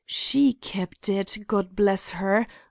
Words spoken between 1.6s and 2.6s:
bless her!